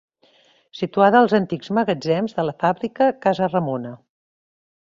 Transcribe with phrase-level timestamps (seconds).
[0.77, 3.97] Situada als antics magatzems de la fàbrica Casaramona.